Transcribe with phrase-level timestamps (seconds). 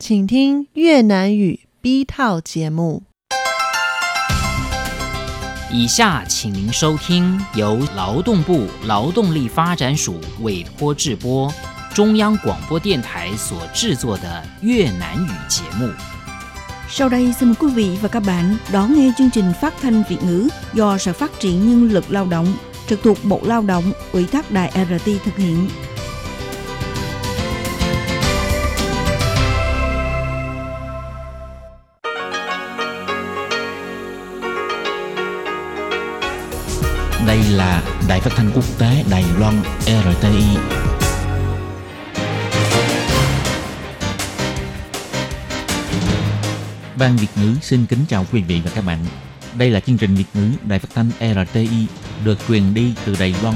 [0.00, 3.02] 请听越南语 B 套节目。
[5.72, 11.52] 以下请您收听由劳动部劳动力发展署委托制播，
[11.92, 15.90] 中央广播电台所制作的越南语节目。
[16.88, 20.22] Sau đây xin mời quý vị và các bạn đón nghe chương trình phát thanh Việt
[20.22, 22.56] ngữ do Sở Phát triển Nhân lực Lao động
[22.88, 25.68] trực thuộc Bộ Lao động, Ủy thác Đài RT thực hiện.
[37.38, 39.54] Đây là đài phát thanh quốc tế Đài Loan
[39.86, 40.44] RTI.
[46.98, 48.98] Ban Việt ngữ xin kính chào quý vị và các bạn.
[49.58, 51.86] Đây là chương trình Việt ngữ Đài phát thanh RTI
[52.24, 53.54] được truyền đi từ Đài Loan.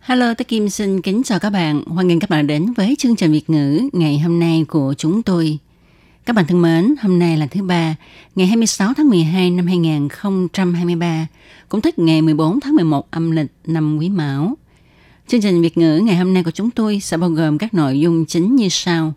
[0.00, 1.82] Hello, tôi Kim xin kính chào các bạn.
[1.86, 5.22] Hoan nghênh các bạn đến với chương trình Việt ngữ ngày hôm nay của chúng
[5.22, 5.58] tôi.
[6.28, 7.94] Các bạn thân mến, hôm nay là thứ ba,
[8.34, 11.26] ngày 26 tháng 12 năm 2023,
[11.68, 14.54] cũng tức ngày 14 tháng 11 âm lịch năm Quý Mão.
[15.26, 18.00] Chương trình Việt ngữ ngày hôm nay của chúng tôi sẽ bao gồm các nội
[18.00, 19.12] dung chính như sau.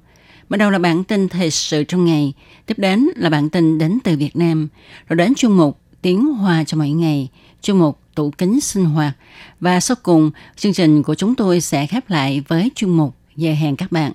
[0.50, 2.34] Bắt đầu là bản tin thời sự trong ngày,
[2.66, 4.68] tiếp đến là bản tin đến từ Việt Nam,
[5.08, 7.30] rồi đến chuyên mục Tiếng Hoa cho mỗi ngày,
[7.62, 9.14] chuyên mục Tủ kính sinh hoạt
[9.60, 13.54] và sau cùng chương trình của chúng tôi sẽ khép lại với chuyên mục giờ
[13.54, 14.12] hẹn các bạn.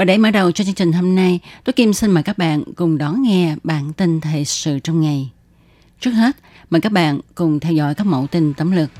[0.00, 2.62] Và để mở đầu cho chương trình hôm nay, tôi Kim xin mời các bạn
[2.76, 5.30] cùng đón nghe bản tin thời sự trong ngày.
[6.00, 6.36] Trước hết,
[6.70, 8.90] mời các bạn cùng theo dõi các mẫu tin tấm lược.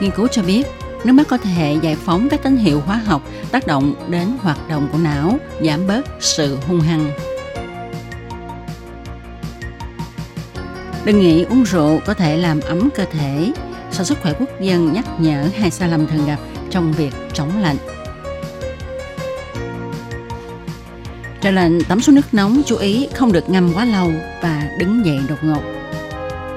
[0.00, 0.66] Nghiên cứu cho biết,
[1.04, 4.68] nước mắt có thể giải phóng các tín hiệu hóa học tác động đến hoạt
[4.68, 7.10] động của não, giảm bớt sự hung hăng.
[11.04, 13.52] Đừng nghĩ uống rượu có thể làm ấm cơ thể.
[13.90, 16.38] Sở Sức khỏe Quốc dân nhắc nhở hai sai lầm thường gặp
[16.70, 17.76] trong việc chống lạnh.
[21.40, 24.12] Trời lạnh tắm xuống nước nóng chú ý không được ngâm quá lâu
[24.42, 25.79] và đứng dậy đột ngột.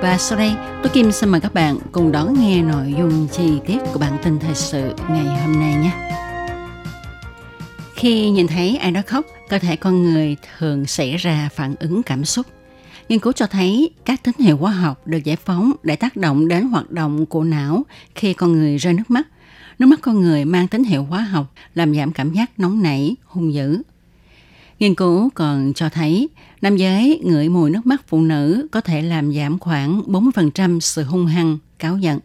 [0.04, 3.60] Và sau đây, tôi Kim xin mời các bạn cùng đón nghe nội dung chi
[3.66, 5.92] tiết của bản tin thời sự ngày hôm nay nhé.
[7.96, 12.04] Khi nhìn thấy ai đó khóc, cơ thể con người thường xảy ra phản ứng
[12.04, 12.46] cảm xúc.
[13.10, 16.48] Nghiên cứu cho thấy các tín hiệu hóa học được giải phóng để tác động
[16.48, 17.84] đến hoạt động của não
[18.16, 19.28] khi con người rơi nước mắt.
[19.80, 23.16] Nước mắt con người mang tín hiệu hóa học làm giảm cảm giác nóng nảy,
[23.26, 23.82] hung dữ.
[24.80, 26.30] Nghiên cứu còn cho thấy
[26.62, 31.04] nam giới ngửi mùi nước mắt phụ nữ có thể làm giảm khoảng 40% sự
[31.04, 32.20] hung hăng, cáo giận.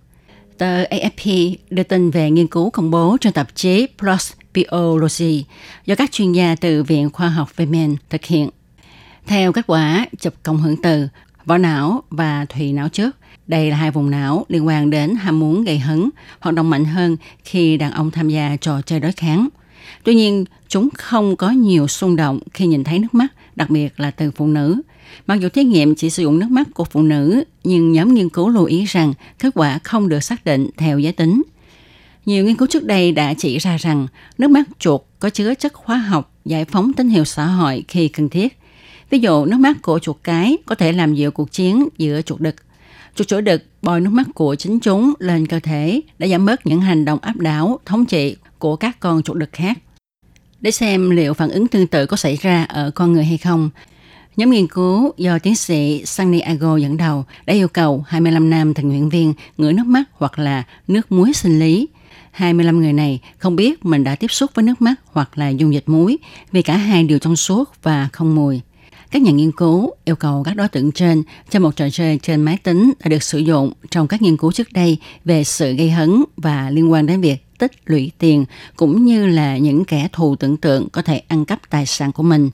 [0.58, 5.44] Tờ AFP đưa tin về nghiên cứu công bố trên tạp chí PLOS Biology
[5.86, 8.50] do các chuyên gia từ Viện Khoa học Vermen thực hiện.
[9.26, 11.08] Theo kết quả chụp cộng hưởng từ
[11.44, 13.16] vỏ não và thùy não trước,
[13.46, 16.10] đây là hai vùng não liên quan đến ham muốn gây hấn,
[16.40, 19.48] hoạt động mạnh hơn khi đàn ông tham gia trò chơi đối kháng.
[20.04, 24.00] Tuy nhiên, chúng không có nhiều xung động khi nhìn thấy nước mắt, đặc biệt
[24.00, 24.80] là từ phụ nữ.
[25.26, 28.28] Mặc dù thí nghiệm chỉ sử dụng nước mắt của phụ nữ, nhưng nhóm nghiên
[28.28, 31.42] cứu lưu ý rằng kết quả không được xác định theo giới tính.
[32.26, 34.06] Nhiều nghiên cứu trước đây đã chỉ ra rằng
[34.38, 38.08] nước mắt chuột có chứa chất hóa học giải phóng tín hiệu xã hội khi
[38.08, 38.58] cần thiết.
[39.10, 42.40] Ví dụ, nước mắt của chuột cái có thể làm dịu cuộc chiến giữa chuột
[42.40, 42.54] đực.
[43.14, 46.66] Chuột chổi đực bòi nước mắt của chính chúng lên cơ thể để giảm bớt
[46.66, 49.78] những hành động áp đảo, thống trị của các con chuột đực khác.
[50.60, 53.70] Để xem liệu phản ứng tương tự có xảy ra ở con người hay không,
[54.36, 58.74] nhóm nghiên cứu do tiến sĩ Sunny Ago dẫn đầu đã yêu cầu 25 nam
[58.74, 61.88] tình nguyện viên ngửi nước mắt hoặc là nước muối sinh lý.
[62.30, 65.74] 25 người này không biết mình đã tiếp xúc với nước mắt hoặc là dung
[65.74, 66.18] dịch muối
[66.52, 68.60] vì cả hai đều trong suốt và không mùi.
[69.10, 72.42] Các nhà nghiên cứu yêu cầu các đối tượng trên cho một trò chơi trên
[72.42, 75.90] máy tính đã được sử dụng trong các nghiên cứu trước đây về sự gây
[75.90, 78.44] hấn và liên quan đến việc tích lũy tiền
[78.76, 82.22] cũng như là những kẻ thù tưởng tượng có thể ăn cắp tài sản của
[82.22, 82.50] mình.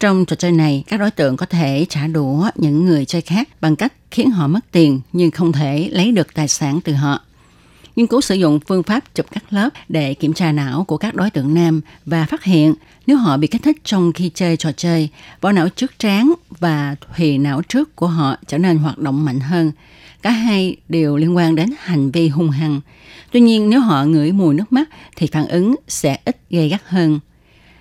[0.00, 3.48] Trong trò chơi này, các đối tượng có thể trả đũa những người chơi khác
[3.60, 7.20] bằng cách khiến họ mất tiền nhưng không thể lấy được tài sản từ họ.
[7.96, 11.14] Nghiên cứu sử dụng phương pháp chụp cắt lớp để kiểm tra não của các
[11.14, 12.74] đối tượng nam và phát hiện
[13.06, 15.08] nếu họ bị kích thích trong khi chơi trò chơi,
[15.40, 19.40] vỏ não trước trán và thùy não trước của họ trở nên hoạt động mạnh
[19.40, 19.72] hơn.
[20.22, 22.80] Cả hai đều liên quan đến hành vi hung hăng.
[23.32, 26.82] Tuy nhiên nếu họ ngửi mùi nước mắt thì phản ứng sẽ ít gây gắt
[26.86, 27.20] hơn.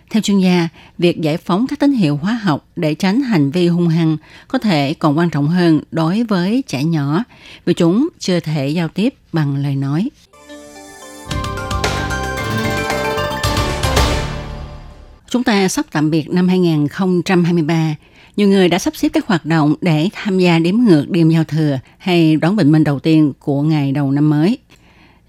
[0.09, 3.67] Theo chuyên gia, việc giải phóng các tín hiệu hóa học để tránh hành vi
[3.67, 4.17] hung hăng
[4.47, 7.23] có thể còn quan trọng hơn đối với trẻ nhỏ
[7.65, 10.09] vì chúng chưa thể giao tiếp bằng lời nói.
[15.29, 17.95] Chúng ta sắp tạm biệt năm 2023.
[18.37, 21.43] Nhiều người đã sắp xếp các hoạt động để tham gia đếm ngược đêm giao
[21.43, 24.57] thừa hay đón bình minh đầu tiên của ngày đầu năm mới.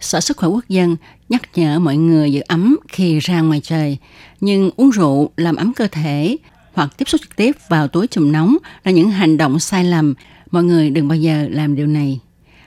[0.01, 0.97] Sở Sức khỏe Quốc dân
[1.29, 3.97] nhắc nhở mọi người giữ ấm khi ra ngoài trời,
[4.41, 6.37] nhưng uống rượu làm ấm cơ thể
[6.75, 10.15] hoặc tiếp xúc trực tiếp vào túi chùm nóng là những hành động sai lầm.
[10.51, 12.21] Mọi người đừng bao giờ làm điều này.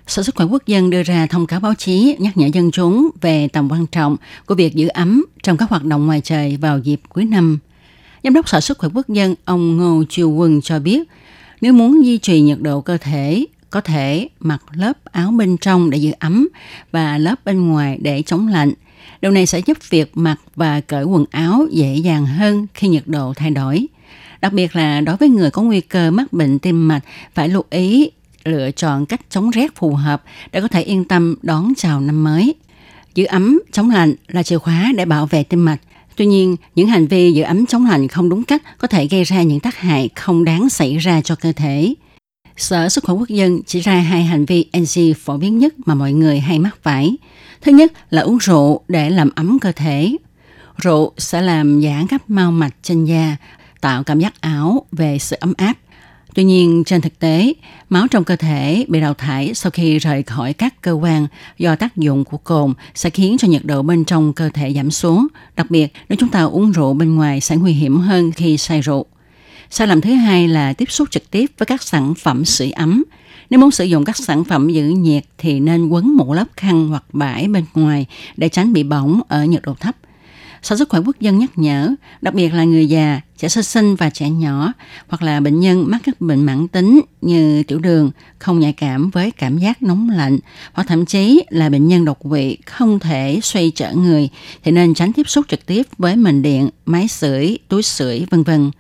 [0.07, 3.09] Sở Sức khỏe Quốc dân đưa ra thông cáo báo chí nhắc nhở dân chúng
[3.21, 6.79] về tầm quan trọng của việc giữ ấm trong các hoạt động ngoài trời vào
[6.79, 7.59] dịp cuối năm.
[8.23, 11.09] Giám đốc Sở Sức khỏe Quốc dân ông Ngô triều Quân cho biết,
[11.61, 15.89] nếu muốn duy trì nhiệt độ cơ thể, có thể mặc lớp áo bên trong
[15.89, 16.47] để giữ ấm
[16.91, 18.73] và lớp bên ngoài để chống lạnh.
[19.21, 23.03] Điều này sẽ giúp việc mặc và cởi quần áo dễ dàng hơn khi nhiệt
[23.05, 23.87] độ thay đổi.
[24.41, 27.63] Đặc biệt là đối với người có nguy cơ mắc bệnh tim mạch phải lưu
[27.69, 28.11] ý
[28.43, 32.23] lựa chọn cách chống rét phù hợp để có thể yên tâm đón chào năm
[32.23, 32.55] mới.
[33.15, 35.79] Giữ ấm, chống lạnh là chìa khóa để bảo vệ tim mạch.
[36.15, 39.23] Tuy nhiên, những hành vi giữ ấm chống lạnh không đúng cách có thể gây
[39.23, 41.93] ra những tác hại không đáng xảy ra cho cơ thể.
[42.59, 45.95] Sở Sức khỏe Quốc dân chỉ ra hai hành vi NG phổ biến nhất mà
[45.95, 47.17] mọi người hay mắc phải.
[47.61, 50.15] Thứ nhất là uống rượu để làm ấm cơ thể.
[50.77, 53.37] Rượu sẽ làm giãn các mao mạch trên da,
[53.81, 55.73] tạo cảm giác ảo về sự ấm áp.
[56.35, 57.53] Tuy nhiên, trên thực tế,
[57.89, 61.27] máu trong cơ thể bị đào thải sau khi rời khỏi các cơ quan
[61.57, 64.91] do tác dụng của cồn sẽ khiến cho nhiệt độ bên trong cơ thể giảm
[64.91, 65.27] xuống.
[65.55, 68.81] Đặc biệt, nếu chúng ta uống rượu bên ngoài sẽ nguy hiểm hơn khi say
[68.81, 69.05] rượu.
[69.71, 73.03] Sai lầm thứ hai là tiếp xúc trực tiếp với các sản phẩm sưởi ấm.
[73.49, 76.87] Nếu muốn sử dụng các sản phẩm giữ nhiệt thì nên quấn một lớp khăn
[76.87, 78.05] hoặc bãi bên ngoài
[78.37, 79.95] để tránh bị bỏng ở nhiệt độ thấp.
[80.61, 83.95] Sở Sức khỏe Quốc dân nhắc nhở, đặc biệt là người già, trẻ sơ sinh
[83.95, 84.73] và trẻ nhỏ,
[85.07, 89.09] hoặc là bệnh nhân mắc các bệnh mãn tính như tiểu đường, không nhạy cảm
[89.09, 90.39] với cảm giác nóng lạnh,
[90.73, 94.29] hoặc thậm chí là bệnh nhân đột quỵ không thể xoay trở người,
[94.63, 98.43] thì nên tránh tiếp xúc trực tiếp với mền điện, máy sưởi, túi sưởi, vân
[98.43, 98.71] vân.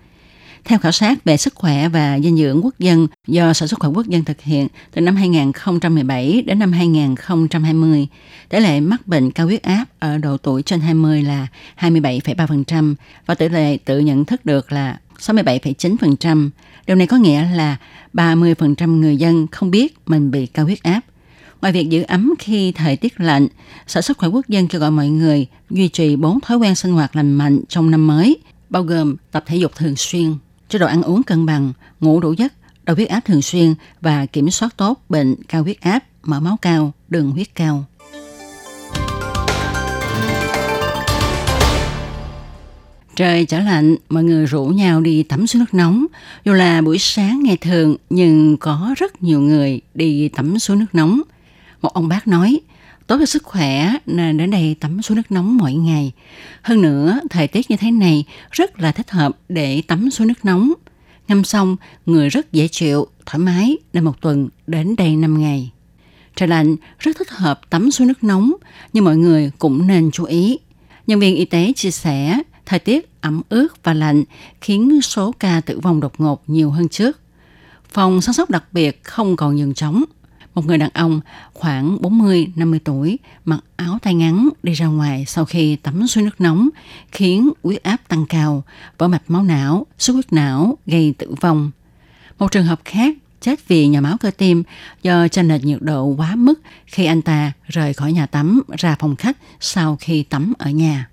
[0.65, 3.89] Theo khảo sát về sức khỏe và dinh dưỡng quốc dân do Sở Sức khỏe
[3.89, 8.07] Quốc dân thực hiện từ năm 2017 đến năm 2020,
[8.49, 11.47] tỷ lệ mắc bệnh cao huyết áp ở độ tuổi trên 20 là
[11.79, 12.95] 27,3%
[13.25, 16.49] và tỷ lệ tự nhận thức được là 67,9%.
[16.87, 17.77] Điều này có nghĩa là
[18.13, 21.01] 30% người dân không biết mình bị cao huyết áp.
[21.61, 23.47] Ngoài việc giữ ấm khi thời tiết lạnh,
[23.87, 26.91] Sở Sức khỏe Quốc dân kêu gọi mọi người duy trì bốn thói quen sinh
[26.91, 28.37] hoạt lành mạnh trong năm mới,
[28.69, 30.35] bao gồm tập thể dục thường xuyên,
[30.69, 34.25] chế độ ăn uống cân bằng, ngủ đủ giấc, đo huyết áp thường xuyên và
[34.25, 37.85] kiểm soát tốt bệnh cao huyết áp, mỡ máu cao, đường huyết cao.
[43.15, 46.05] Trời trở lạnh, mọi người rủ nhau đi tắm suối nước nóng.
[46.45, 50.85] Dù là buổi sáng ngày thường, nhưng có rất nhiều người đi tắm suối nước
[50.93, 51.21] nóng.
[51.81, 52.59] Một ông bác nói,
[53.09, 56.11] tốt cho sức khỏe nên đến đây tắm suối nước nóng mỗi ngày.
[56.61, 60.45] Hơn nữa, thời tiết như thế này rất là thích hợp để tắm suối nước
[60.45, 60.73] nóng.
[61.27, 61.75] Ngâm xong,
[62.05, 65.71] người rất dễ chịu, thoải mái nên một tuần đến đây 5 ngày.
[66.35, 68.53] Trời lạnh rất thích hợp tắm suối nước nóng,
[68.93, 70.59] nhưng mọi người cũng nên chú ý.
[71.07, 74.23] Nhân viên y tế chia sẻ, thời tiết ẩm ướt và lạnh
[74.61, 77.19] khiến số ca tử vong đột ngột nhiều hơn trước.
[77.89, 80.03] Phòng chăm sóc đặc biệt không còn giường trống–
[80.59, 81.21] một người đàn ông
[81.53, 86.41] khoảng 40-50 tuổi mặc áo tay ngắn đi ra ngoài sau khi tắm suối nước
[86.41, 86.69] nóng
[87.11, 88.63] khiến huyết áp tăng cao,
[88.97, 91.71] vỡ mạch máu não, xuất huyết não gây tử vong.
[92.39, 94.63] Một trường hợp khác chết vì nhồi máu cơ tim
[95.03, 98.95] do chênh lệch nhiệt độ quá mức khi anh ta rời khỏi nhà tắm ra
[98.99, 101.09] phòng khách sau khi tắm ở nhà.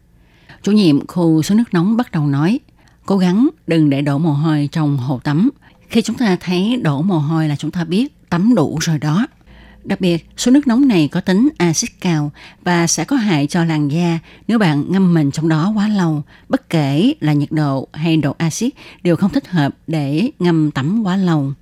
[0.62, 2.61] Chủ nhiệm khu suối nước nóng bắt đầu nói,
[3.06, 5.50] cố gắng đừng để đổ mồ hôi trong hồ tắm.
[5.88, 9.26] Khi chúng ta thấy đổ mồ hôi là chúng ta biết tắm đủ rồi đó.
[9.87, 12.31] Đặc biệt, số nước nóng này có tính axit cao
[12.62, 16.23] và sẽ có hại cho làn da nếu bạn ngâm mình trong đó quá lâu.
[16.49, 21.02] Bất kể là nhiệt độ hay độ axit đều không thích hợp để ngâm tắm
[21.02, 21.52] quá lâu.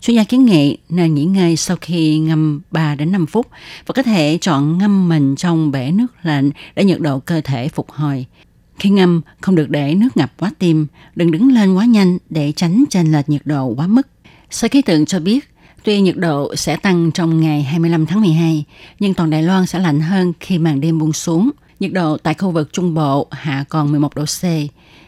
[0.00, 3.46] Chuyên gia kiến nghị nên nghỉ ngơi sau khi ngâm 3 đến 5 phút
[3.86, 7.68] và có thể chọn ngâm mình trong bể nước lạnh để nhiệt độ cơ thể
[7.68, 8.26] phục hồi.
[8.78, 12.52] Khi ngâm, không được để nước ngập quá tim, đừng đứng lên quá nhanh để
[12.56, 14.06] tránh chênh lệch nhiệt độ quá mức.
[14.50, 15.53] Sở khí tượng cho biết,
[15.84, 18.64] Tuy nhiệt độ sẽ tăng trong ngày 25 tháng 12,
[19.00, 21.50] nhưng toàn Đài Loan sẽ lạnh hơn khi màn đêm buông xuống.
[21.80, 24.44] Nhiệt độ tại khu vực Trung Bộ hạ còn 11 độ C.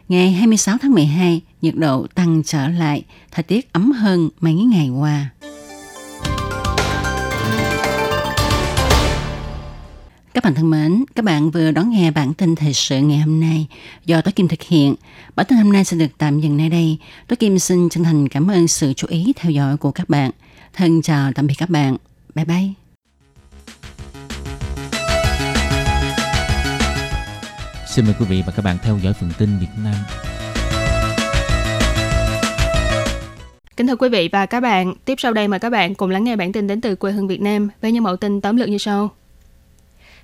[0.09, 4.89] Ngày 26 tháng 12, nhiệt độ tăng trở lại, thời tiết ấm hơn mấy ngày
[4.89, 5.31] qua.
[10.37, 13.41] Các bạn thân mến, các bạn vừa đón nghe bản tin thời sự ngày hôm
[13.41, 13.67] nay
[14.05, 14.95] do Tố Kim thực hiện.
[15.37, 16.99] Bản tin hôm nay sẽ được tạm dừng nơi đây.
[17.29, 20.31] Tố Kim xin chân thành cảm ơn sự chú ý theo dõi của các bạn.
[20.75, 21.97] Thân chào tạm biệt các bạn.
[22.35, 22.69] Bye bye.
[27.87, 29.95] Xin mời quý vị và các bạn theo dõi phần tin Việt Nam.
[33.77, 36.25] Kính thưa quý vị và các bạn, tiếp sau đây mời các bạn cùng lắng
[36.25, 38.69] nghe bản tin đến từ quê hương Việt Nam với những mẫu tin tóm lược
[38.69, 39.11] như sau.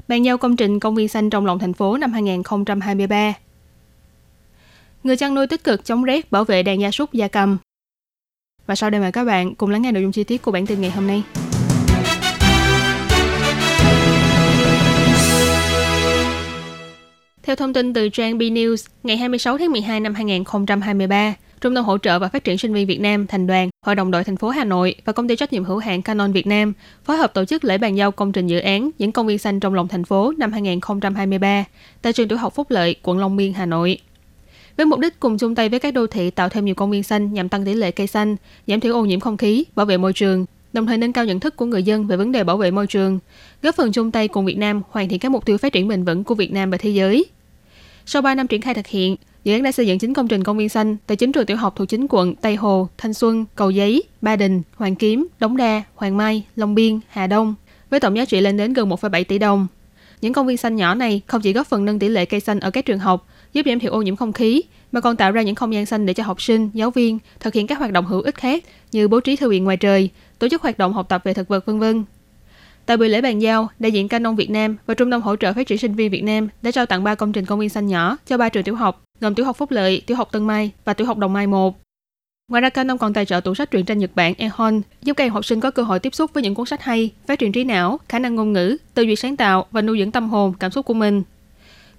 [0.09, 3.35] Bàn giao công trình công viên xanh trong lòng thành phố năm 2023.
[5.05, 7.59] Người chăn nuôi tích cực chống rét bảo vệ đàn gia súc gia cầm.
[8.67, 10.67] Và sau đây mời các bạn cùng lắng nghe nội dung chi tiết của bản
[10.67, 11.23] tin ngày hôm nay.
[17.43, 21.85] Theo thông tin từ trang B News, ngày 26 tháng 12 năm 2023, Trung tâm
[21.85, 24.37] hỗ trợ và phát triển sinh viên Việt Nam, thành đoàn, Hội đồng đội thành
[24.37, 26.73] phố Hà Nội và công ty trách nhiệm hữu hạn Canon Việt Nam
[27.05, 29.61] phối hợp tổ chức lễ bàn giao công trình dự án những công viên xanh
[29.61, 31.65] trong lòng thành phố năm 2023
[32.03, 33.99] tại trường tiểu học Phúc Lợi, quận Long Biên, Hà Nội.
[34.77, 37.03] Với mục đích cùng chung tay với các đô thị tạo thêm nhiều công viên
[37.03, 39.97] xanh nhằm tăng tỷ lệ cây xanh, giảm thiểu ô nhiễm không khí, bảo vệ
[39.97, 42.57] môi trường, đồng thời nâng cao nhận thức của người dân về vấn đề bảo
[42.57, 43.19] vệ môi trường,
[43.63, 46.05] góp phần chung tay cùng Việt Nam hoàn thiện các mục tiêu phát triển bền
[46.05, 47.27] vững của Việt Nam và thế giới.
[48.07, 50.45] Sau 3 năm triển khai thực hiện, dự án đã xây dựng 9 công trình
[50.45, 53.45] công viên xanh tại 9 trường tiểu học thuộc 9 quận Tây Hồ, Thanh Xuân,
[53.55, 57.55] Cầu Giấy, Ba Đình, Hoàng Kiếm, Đống Đa, Hoàng Mai, Long Biên, Hà Đông,
[57.91, 59.67] với tổng giá trị lên đến gần 1,7 tỷ đồng.
[60.21, 62.61] Những công viên xanh nhỏ này không chỉ góp phần nâng tỷ lệ cây xanh
[62.61, 65.43] ở các trường học, giúp giảm thiểu ô nhiễm không khí, mà còn tạo ra
[65.43, 68.07] những không gian xanh để cho học sinh, giáo viên thực hiện các hoạt động
[68.07, 71.09] hữu ích khác như bố trí thư viện ngoài trời, tổ chức hoạt động học
[71.09, 72.05] tập về thực vật vân vân.
[72.87, 75.53] Tại buổi lễ bàn giao, đại diện Canon Việt Nam và Trung tâm hỗ trợ
[75.53, 77.87] phát triển sinh viên Việt Nam đã trao tặng 3 công trình công viên xanh
[77.87, 80.71] nhỏ cho 3 trường tiểu học, gồm tiểu học Phúc Lợi, tiểu học Tân Mai
[80.85, 81.79] và tiểu học Đồng Mai 1.
[82.51, 85.25] Ngoài ra, Canon còn tài trợ tủ sách truyện tranh Nhật Bản Ehon, giúp các
[85.25, 87.53] em học sinh có cơ hội tiếp xúc với những cuốn sách hay, phát triển
[87.53, 90.55] trí não, khả năng ngôn ngữ, tư duy sáng tạo và nuôi dưỡng tâm hồn,
[90.61, 91.23] cảm xúc của mình.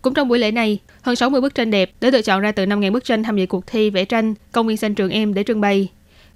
[0.02, 2.66] Cũng trong buổi lễ này, hơn 60 bức tranh đẹp đã được chọn ra từ
[2.66, 5.44] 5.000 bức tranh tham dự cuộc thi vẽ tranh công viên xanh trường em để
[5.44, 5.88] trưng bày.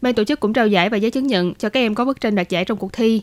[0.01, 2.21] Ban tổ chức cũng trao giải và giấy chứng nhận cho các em có bức
[2.21, 3.21] tranh đạt giải trong cuộc thi.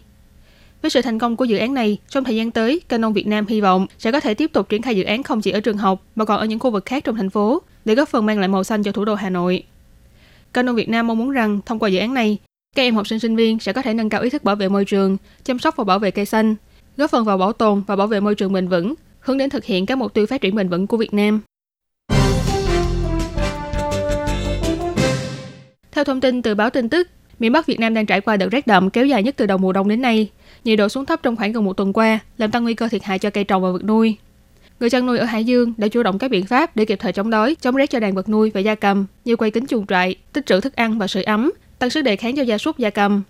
[0.82, 3.46] Với sự thành công của dự án này, trong thời gian tới, Canon Việt Nam
[3.46, 5.76] hy vọng sẽ có thể tiếp tục triển khai dự án không chỉ ở trường
[5.76, 8.38] học mà còn ở những khu vực khác trong thành phố để góp phần mang
[8.38, 9.62] lại màu xanh cho thủ đô Hà Nội.
[10.52, 12.38] Canon Việt Nam mong muốn rằng thông qua dự án này,
[12.76, 14.68] các em học sinh sinh viên sẽ có thể nâng cao ý thức bảo vệ
[14.68, 16.54] môi trường, chăm sóc và bảo vệ cây xanh,
[16.96, 19.64] góp phần vào bảo tồn và bảo vệ môi trường bền vững, hướng đến thực
[19.64, 21.40] hiện các mục tiêu phát triển bền vững của Việt Nam.
[25.92, 28.48] Theo thông tin từ báo tin tức, miền Bắc Việt Nam đang trải qua đợt
[28.50, 30.30] rét đậm kéo dài nhất từ đầu mùa đông đến nay.
[30.64, 33.02] Nhiệt độ xuống thấp trong khoảng gần một tuần qua, làm tăng nguy cơ thiệt
[33.02, 34.16] hại cho cây trồng và vật nuôi.
[34.80, 37.12] Người chăn nuôi ở Hải Dương đã chủ động các biện pháp để kịp thời
[37.12, 39.86] chống đói, chống rét cho đàn vật nuôi và gia cầm, như quay kính chuồng
[39.86, 42.78] trại, tích trữ thức ăn và sưởi ấm, tăng sức đề kháng cho gia súc
[42.78, 43.22] gia cầm.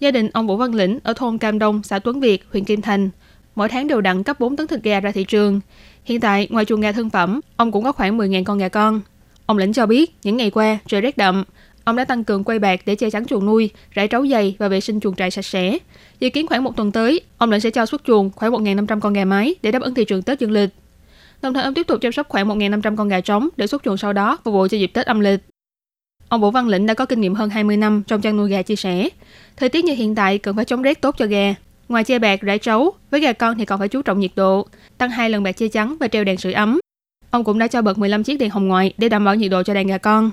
[0.00, 2.80] Gia đình ông Vũ Văn Lĩnh ở thôn Cam Đông, xã Tuấn Việt, huyện Kim
[2.80, 3.10] Thành,
[3.54, 5.60] mỗi tháng đều đặn cấp 4 tấn thịt gà ra thị trường.
[6.04, 9.00] Hiện tại, ngoài chuồng gà thương phẩm, ông cũng có khoảng 10.000 con gà con.
[9.46, 11.44] Ông Lĩnh cho biết, những ngày qua, trời rét đậm,
[11.86, 14.68] ông đã tăng cường quay bạc để che chắn chuồng nuôi, rải trấu dày và
[14.68, 15.78] vệ sinh chuồng trại sạch sẽ.
[16.20, 19.12] Dự kiến khoảng một tuần tới, ông lệnh sẽ cho xuất chuồng khoảng 1.500 con
[19.12, 20.70] gà mái để đáp ứng thị trường Tết dương lịch.
[21.42, 23.96] Đồng thời ông tiếp tục chăm sóc khoảng 1.500 con gà trống để xuất chuồng
[23.96, 25.40] sau đó phục vụ cho dịp Tết âm lịch.
[26.28, 28.62] Ông Vũ Văn Lĩnh đã có kinh nghiệm hơn 20 năm trong chăn nuôi gà
[28.62, 29.08] chia sẻ.
[29.56, 31.54] Thời tiết như hiện tại cần phải chống rét tốt cho gà.
[31.88, 34.66] Ngoài che bạc, rải trấu, với gà con thì còn phải chú trọng nhiệt độ,
[34.98, 36.80] tăng hai lần bạc che chắn và treo đèn sưởi ấm.
[37.30, 39.62] Ông cũng đã cho bật 15 chiếc đèn hồng ngoại để đảm bảo nhiệt độ
[39.62, 40.30] cho đàn gà con.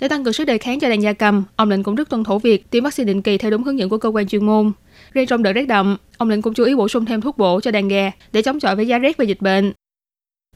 [0.00, 2.24] Để tăng cường sức đề kháng cho đàn gia cầm, ông lệnh cũng rất tuân
[2.24, 4.72] thủ việc tiêm vaccine định kỳ theo đúng hướng dẫn của cơ quan chuyên môn.
[5.12, 7.60] Riêng trong đợt rét đậm, ông lệnh cũng chú ý bổ sung thêm thuốc bổ
[7.60, 9.72] cho đàn gà để chống chọi với giá rét và dịch bệnh.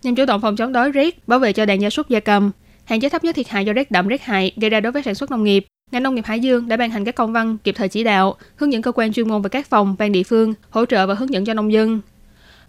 [0.02, 2.50] Nhằm chủ động phòng chống đói rét, bảo vệ cho đàn gia súc gia cầm,
[2.84, 5.02] hạn chế thấp nhất thiệt hại do rét đậm rét hại gây ra đối với
[5.02, 7.56] sản xuất nông nghiệp, ngành nông nghiệp Hải Dương đã ban hành các công văn
[7.64, 10.22] kịp thời chỉ đạo, hướng dẫn cơ quan chuyên môn và các phòng ban địa
[10.22, 12.00] phương hỗ trợ và hướng dẫn cho nông dân.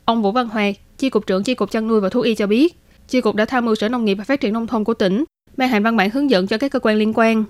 [0.06, 2.48] Ông Vũ Văn Hoàng, chi cục trưởng chi cục chăn nuôi và thú y cho
[2.48, 2.76] biết,
[3.08, 5.24] chi cục đã tham mưu Sở Nông nghiệp và Phát triển nông thôn của tỉnh
[5.62, 7.44] ban hành văn bản hướng dẫn cho các cơ quan liên quan.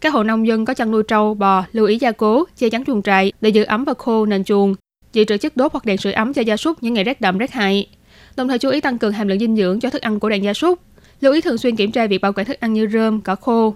[0.00, 2.84] Các hộ nông dân có chăn nuôi trâu, bò lưu ý gia cố, che chắn
[2.84, 4.74] chuồng trại để giữ ấm và khô nền chuồng,
[5.12, 7.38] dự trữ chất đốt hoặc đèn sưởi ấm cho gia súc những ngày rét đậm
[7.38, 7.88] rét hại.
[8.36, 10.42] Đồng thời chú ý tăng cường hàm lượng dinh dưỡng cho thức ăn của đàn
[10.42, 10.78] gia súc.
[11.20, 13.74] Lưu ý thường xuyên kiểm tra việc bảo quản thức ăn như rơm, cỏ khô,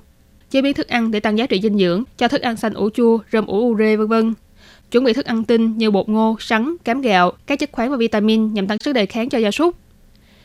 [0.51, 2.91] chế biến thức ăn để tăng giá trị dinh dưỡng cho thức ăn xanh ủ
[2.91, 4.35] chua, rơm ủ ure vân vân.
[4.91, 7.97] Chuẩn bị thức ăn tinh như bột ngô, sắn, cám gạo, các chất khoáng và
[7.97, 9.77] vitamin nhằm tăng sức đề kháng cho gia súc.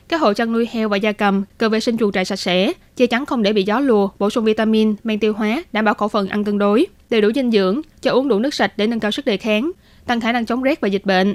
[0.10, 2.74] Các hộ chăn nuôi heo và gia cầm cần vệ sinh chuồng trại sạch sẽ,
[2.96, 5.94] che chắn không để bị gió lùa, bổ sung vitamin, men tiêu hóa, đảm bảo
[5.94, 8.88] khẩu phần ăn cân đối, đầy đủ dinh dưỡng, cho uống đủ nước sạch để
[8.88, 9.72] nâng cao sức đề kháng,
[10.06, 11.34] tăng khả năng chống rét và dịch bệnh.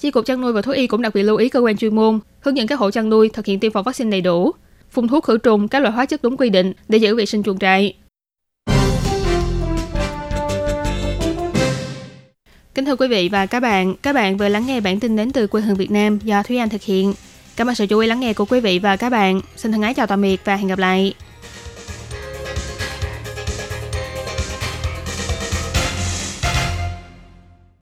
[0.00, 1.96] Chi cục chăn nuôi và thú y cũng đặc biệt lưu ý cơ quan chuyên
[1.96, 4.52] môn hướng dẫn các hộ chăn nuôi thực hiện tiêm phòng vaccine đầy đủ,
[4.90, 7.42] phun thuốc khử trùng các loại hóa chất đúng quy định để giữ vệ sinh
[7.42, 7.94] chuồng trại.
[12.74, 15.32] Kính thưa quý vị và các bạn, các bạn vừa lắng nghe bản tin đến
[15.32, 17.14] từ quê hương Việt Nam do Thúy Anh thực hiện.
[17.56, 19.40] Cảm ơn sự chú ý lắng nghe của quý vị và các bạn.
[19.56, 21.14] Xin thân ái chào tạm biệt và hẹn gặp lại.